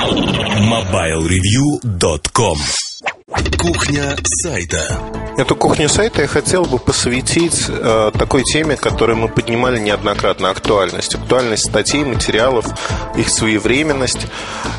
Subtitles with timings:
[0.00, 2.56] MobileReview.com
[3.58, 4.98] Кухня сайта
[5.36, 10.48] Эту кухню сайта я хотел бы посвятить э, такой теме, которую мы поднимали неоднократно.
[10.50, 11.14] Актуальность.
[11.14, 12.64] Актуальность статей, материалов,
[13.16, 14.26] их своевременность.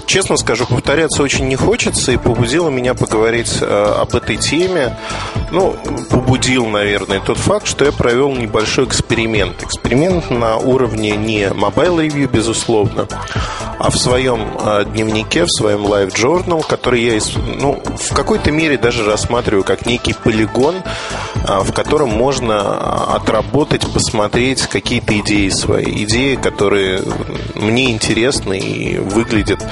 [0.05, 4.97] Честно скажу, повторяться очень не хочется, и побудило меня поговорить э, об этой теме.
[5.51, 5.75] Ну,
[6.09, 9.61] побудил, наверное, тот факт, что я провел небольшой эксперимент.
[9.63, 13.07] Эксперимент на уровне не Mobile Review, безусловно,
[13.79, 17.19] а в своем э, дневнике, в своем Live Journal, который я
[17.59, 24.63] ну, в какой-то мере даже рассматриваю как некий полигон, э, в котором можно отработать, посмотреть
[24.67, 26.03] какие-то идеи свои.
[26.03, 27.01] Идеи, которые
[27.55, 29.65] мне интересны и выглядят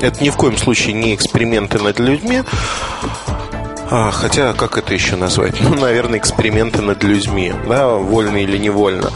[0.00, 2.42] это ни в коем случае не эксперименты над людьми,
[3.90, 5.60] а, хотя, как это еще назвать?
[5.60, 9.10] Ну, наверное, эксперименты над людьми, да, вольно или невольно.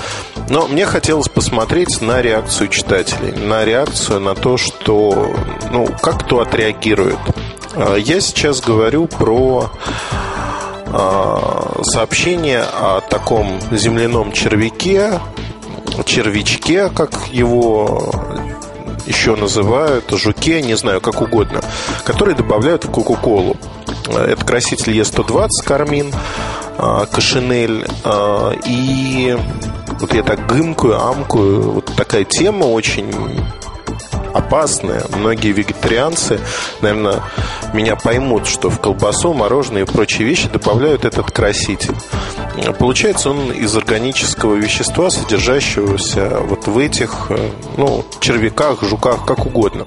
[0.49, 5.35] Но мне хотелось посмотреть на реакцию читателей, на реакцию на то, что,
[5.71, 7.19] ну, как кто отреагирует.
[7.75, 9.71] А, я сейчас говорю про
[10.87, 15.21] а, сообщение о таком земляном червяке,
[16.07, 18.11] червячке, как его
[19.13, 21.60] еще называют, жуке, не знаю, как угодно,
[22.05, 23.57] которые добавляют в Кока-Колу.
[24.09, 26.13] Это краситель Е120 Кармин,
[26.79, 27.85] а, Кашинель.
[28.05, 29.37] А, и
[30.01, 31.73] вот я так гымкую, амкую.
[31.73, 33.13] Вот такая тема очень
[34.33, 35.02] опасная.
[35.15, 36.40] Многие вегетарианцы,
[36.80, 37.21] наверное,
[37.74, 41.95] меня поймут, что в колбасу, мороженое и прочие вещи добавляют этот краситель.
[42.79, 47.31] Получается он из органического вещества, содержащегося вот в этих
[47.77, 49.85] ну, червяках, жуках, как угодно.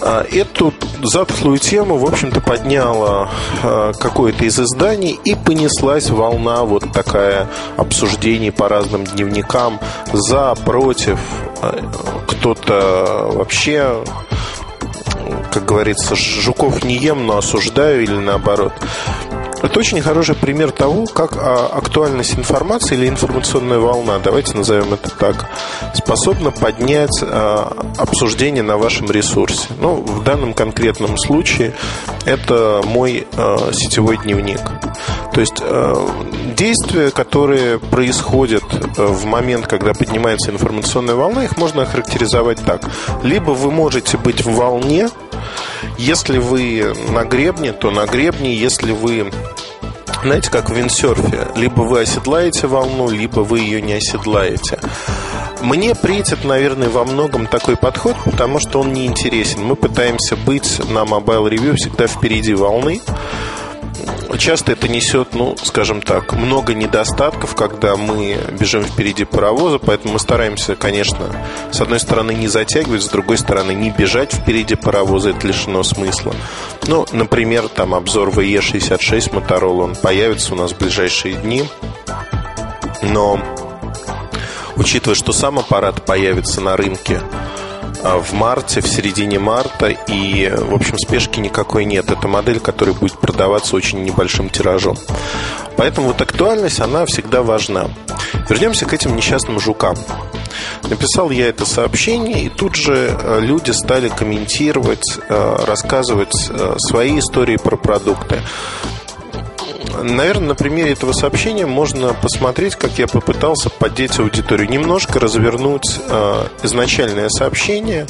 [0.00, 3.30] А, эту затхлую тему, в общем-то, подняла
[3.62, 9.80] а, какое-то из изданий и понеслась волна вот такая обсуждений по разным дневникам
[10.12, 11.18] за, против.
[11.62, 14.04] А, кто-то вообще
[15.52, 18.74] как говорится, жуков не ем, но осуждаю или наоборот.
[19.62, 25.10] Это очень хороший пример того, как а, актуальность информации или информационная волна, давайте назовем это
[25.10, 25.46] так,
[25.94, 29.68] способна поднять а, обсуждение на вашем ресурсе.
[29.80, 31.74] Ну, в данном конкретном случае
[32.24, 34.60] это мой а, сетевой дневник.
[35.32, 35.62] То есть
[36.56, 38.64] действия, которые происходят
[38.96, 42.90] в момент, когда поднимается информационная волна, их можно охарактеризовать так.
[43.22, 45.08] Либо вы можете быть в волне,
[45.98, 49.30] если вы на гребне, то на гребне, если вы
[50.22, 51.48] знаете, как в виндсерфе.
[51.54, 54.80] Либо вы оседлаете волну, либо вы ее не оседлаете.
[55.60, 59.62] Мне претит, наверное, во многом такой подход, потому что он не интересен.
[59.62, 63.00] Мы пытаемся быть на Mobile Review всегда впереди волны
[64.38, 70.18] часто это несет, ну, скажем так, много недостатков, когда мы бежим впереди паровоза, поэтому мы
[70.18, 71.26] стараемся, конечно,
[71.72, 76.34] с одной стороны не затягивать, с другой стороны не бежать впереди паровоза, это лишено смысла.
[76.86, 81.64] Ну, например, там обзор VE66 Motorola, он появится у нас в ближайшие дни,
[83.02, 83.40] но
[84.76, 87.20] учитывая, что сам аппарат появится на рынке
[88.18, 92.10] в марте, в середине марта, и, в общем, спешки никакой нет.
[92.10, 94.96] Это модель, которая будет продаваться очень небольшим тиражом.
[95.76, 97.90] Поэтому вот актуальность, она всегда важна.
[98.48, 99.96] Вернемся к этим несчастным жукам.
[100.88, 107.18] Написал я это сообщение, и тут же э, люди стали комментировать, э, рассказывать э, свои
[107.18, 108.40] истории про продукты.
[110.02, 114.68] Наверное, на примере этого сообщения можно посмотреть, как я попытался поддеть аудиторию.
[114.68, 118.06] Немножко развернуть э, изначальное сообщение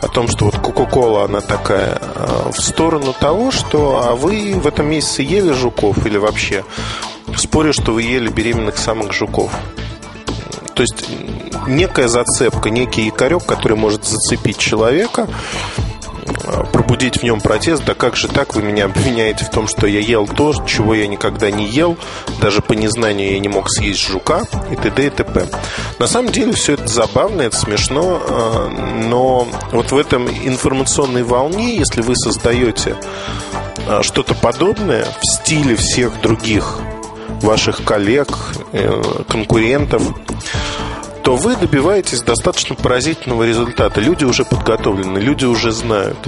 [0.00, 4.66] о том, что вот Кока-Кола, она такая, э, в сторону того, что а вы в
[4.66, 6.64] этом месяце ели жуков или вообще
[7.36, 9.50] спорю, что вы ели беременных самых жуков.
[10.74, 11.04] То есть
[11.66, 15.28] некая зацепка, некий якорек, который может зацепить человека
[16.90, 20.00] пробудить в нем протест, да как же так, вы меня обвиняете в том, что я
[20.00, 21.96] ел то, чего я никогда не ел,
[22.40, 24.42] даже по незнанию я не мог съесть жука
[24.72, 25.06] и т.д.
[25.06, 25.46] и т.п.
[26.00, 28.68] На самом деле все это забавно, это смешно, а,
[29.08, 32.96] но вот в этом информационной волне, если вы создаете
[33.86, 36.80] а, что-то подобное в стиле всех других
[37.40, 38.36] ваших коллег,
[38.72, 40.02] э, конкурентов,
[41.22, 44.00] то вы добиваетесь достаточно поразительного результата.
[44.00, 46.18] Люди уже подготовлены, люди уже знают.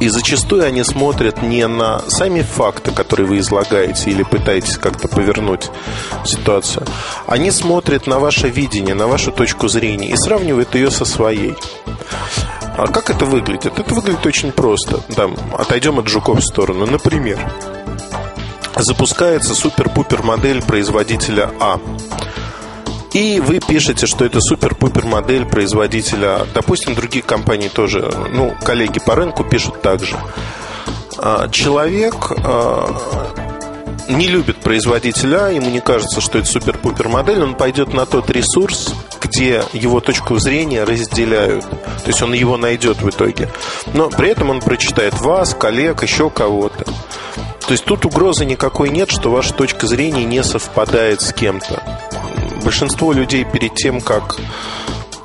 [0.00, 5.70] И зачастую они смотрят не на сами факты, которые вы излагаете или пытаетесь как-то повернуть
[6.24, 6.86] ситуацию.
[7.26, 11.56] Они смотрят на ваше видение, на вашу точку зрения и сравнивают ее со своей.
[12.76, 13.78] А как это выглядит?
[13.78, 15.00] Это выглядит очень просто.
[15.16, 15.28] Да,
[15.58, 16.86] отойдем от жуков в сторону.
[16.86, 17.38] Например,
[18.76, 21.80] запускается супер-пупер модель производителя А.
[23.12, 26.46] И вы пишете, что это супер супер-пупер модель производителя.
[26.54, 30.16] Допустим, другие компании тоже, ну, коллеги по рынку пишут так же.
[31.16, 32.94] А, человек а,
[34.08, 38.94] не любит производителя, ему не кажется, что это супер-пупер модель, он пойдет на тот ресурс,
[39.20, 41.64] где его точку зрения разделяют.
[41.64, 43.48] То есть он его найдет в итоге.
[43.94, 46.84] Но при этом он прочитает вас, коллег, еще кого-то.
[46.84, 51.82] То есть тут угрозы никакой нет, что ваша точка зрения не совпадает с кем-то.
[52.64, 54.38] Большинство людей перед тем, как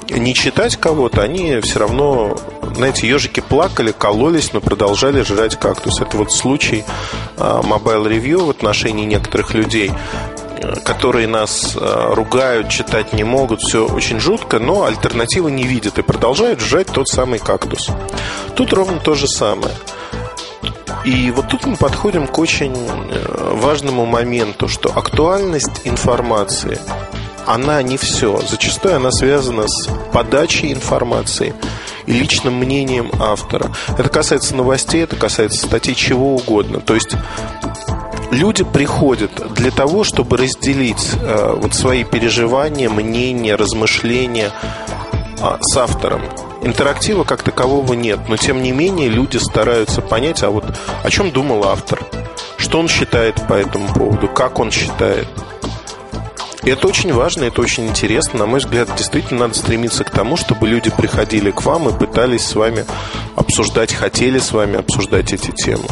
[0.09, 2.38] не читать кого-то, они все равно,
[2.75, 6.00] знаете, ежики плакали, кололись, но продолжали жрать кактус.
[6.01, 6.83] Это вот случай
[7.38, 9.91] а, Mobile Review в отношении некоторых людей
[10.85, 16.01] которые нас а, ругают, читать не могут, все очень жутко, но альтернативы не видят и
[16.01, 17.89] продолжают жрать тот самый кактус.
[18.56, 19.74] Тут ровно то же самое.
[21.06, 26.80] И вот тут мы подходим к очень э, важному моменту, что актуальность информации
[27.45, 28.42] она не все.
[28.48, 31.54] Зачастую она связана с подачей информации
[32.06, 33.72] и личным мнением автора.
[33.98, 36.80] Это касается новостей, это касается статей чего угодно.
[36.80, 37.16] То есть
[38.31, 44.51] люди приходят для того, чтобы разделить э, вот свои переживания, мнения, размышления
[45.40, 46.22] э, с автором.
[46.62, 50.66] Интерактива как такового нет, но тем не менее люди стараются понять, а вот
[51.04, 52.00] о чем думал автор,
[52.57, 55.28] что он считает по этому поводу, как он считает.
[56.65, 58.39] Это очень важно, это очень интересно.
[58.39, 62.45] На мой взгляд, действительно надо стремиться к тому, чтобы люди приходили к вам и пытались
[62.45, 62.86] с вами
[63.36, 65.83] обсуждать, хотели с вами обсуждать эти темы.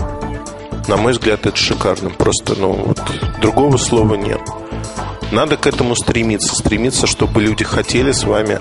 [0.88, 2.10] На мой взгляд, это шикарно.
[2.10, 3.02] Просто, ну, вот,
[3.42, 4.42] другого слова нет.
[5.32, 6.56] Надо к этому стремиться.
[6.56, 8.60] Стремиться, чтобы люди хотели с вами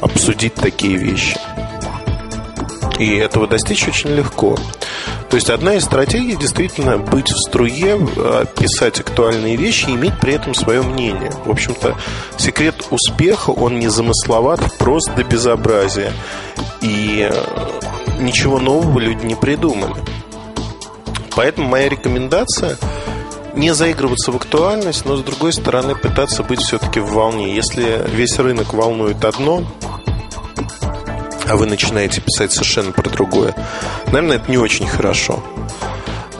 [0.00, 1.38] обсудить такие вещи.
[2.98, 4.56] И этого достичь очень легко.
[5.28, 10.18] То есть одна из стратегий действительно быть в струе, а, писать актуальные вещи и иметь
[10.20, 11.32] при этом свое мнение.
[11.44, 11.96] В общем-то,
[12.38, 16.12] секрет успеха, он не замысловат, просто до безобразия.
[16.80, 19.96] И э, ничего нового люди не придумали.
[21.34, 22.78] Поэтому моя рекомендация
[23.54, 27.54] не заигрываться в актуальность, но с другой стороны пытаться быть все-таки в волне.
[27.54, 29.64] Если весь рынок волнует одно,
[31.48, 33.54] а вы начинаете писать совершенно про другое,
[34.06, 35.42] наверное, это не очень хорошо.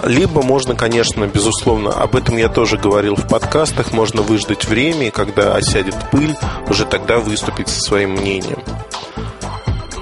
[0.05, 5.55] Либо можно, конечно, безусловно, об этом я тоже говорил в подкастах, можно выждать время, когда
[5.55, 6.37] осядет пыль,
[6.69, 8.63] уже тогда выступить со своим мнением.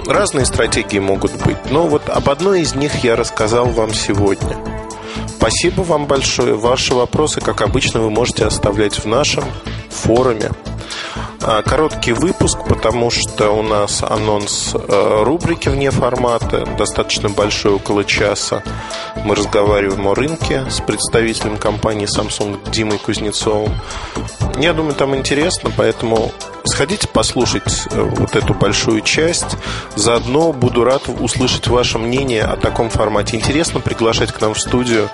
[0.07, 4.59] Разные стратегии могут быть, но вот об одной из них я рассказал вам сегодня.
[5.27, 6.55] Спасибо вам большое.
[6.55, 9.45] Ваши вопросы, как обычно, вы можете оставлять в нашем
[9.89, 10.51] форуме
[11.63, 18.63] короткий выпуск, потому что у нас анонс э, рубрики вне формата, достаточно большой, около часа.
[19.25, 23.75] Мы разговариваем о рынке с представителем компании Samsung Димой Кузнецовым.
[24.59, 26.33] Я думаю, там интересно, поэтому
[26.65, 29.57] сходите послушать э, вот эту большую часть.
[29.97, 33.37] Заодно буду рад услышать ваше мнение о таком формате.
[33.37, 35.11] Интересно приглашать к нам в студию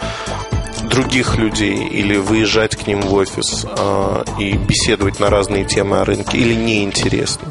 [0.89, 6.05] других людей или выезжать к ним в офис э, и беседовать на разные темы о
[6.05, 7.49] рынке или неинтересно.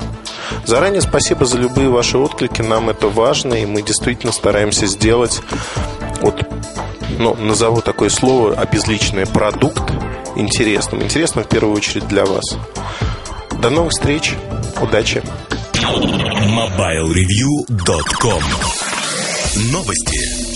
[0.66, 5.42] Заранее спасибо за любые ваши отклики, нам это важно, и мы действительно стараемся сделать
[6.22, 6.42] вот,
[7.18, 9.92] ну, назову такое слово, обезличенный продукт
[10.36, 11.04] интересным.
[11.04, 12.58] Интересным в первую очередь для вас.
[13.62, 14.34] До новых встреч,
[14.82, 15.22] удачи!
[15.74, 18.44] MobileReview.com
[19.72, 20.49] Новости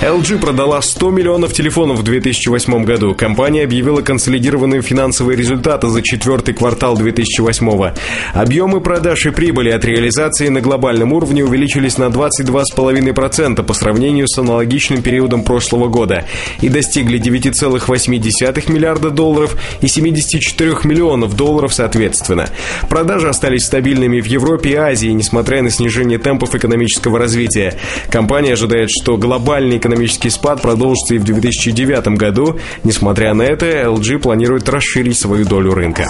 [0.00, 3.14] LG продала 100 миллионов телефонов в 2008 году.
[3.14, 7.92] Компания объявила консолидированные финансовые результаты за четвертый квартал 2008.
[8.32, 14.38] Объемы продаж и прибыли от реализации на глобальном уровне увеличились на 22,5% по сравнению с
[14.38, 16.24] аналогичным периодом прошлого года
[16.62, 22.48] и достигли 9,8 миллиарда долларов и 74 миллионов долларов соответственно.
[22.88, 27.78] Продажи остались стабильными в Европе и Азии, несмотря на снижение темпов экономического развития.
[28.10, 32.58] Компания ожидает, что глобальный экономический спад продолжится и в 2009 году.
[32.84, 36.06] Несмотря на это, LG планирует расширить свою долю рынка.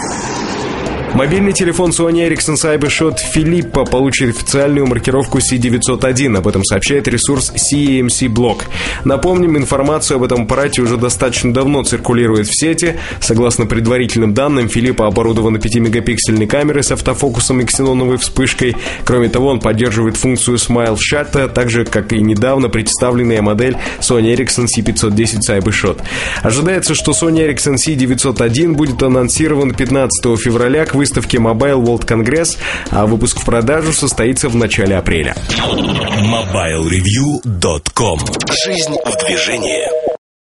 [1.15, 6.39] Мобильный телефон Sony Ericsson CyberShot Philippa получит официальную маркировку C901.
[6.39, 8.63] Об этом сообщает ресурс CEMC Blog.
[9.05, 12.97] Напомним, информацию об этом аппарате уже достаточно давно циркулирует в сети.
[13.21, 18.77] Согласно предварительным данным, Philippa оборудована 5-мегапиксельной камерой с автофокусом и ксеноновой вспышкой.
[19.05, 24.33] Кроме того, он поддерживает функцию Smile Shutter, так же, как и недавно представленная модель Sony
[24.37, 26.01] Ericsson C510 CyberShot.
[26.43, 32.59] Ожидается, что Sony Ericsson C901 будет анонсирован 15 февраля к выставке Mobile World Congress,
[32.91, 35.35] а выпуск в продажу состоится в начале апреля.
[35.49, 38.21] MobileReview.com
[38.65, 40.10] Жизнь в движении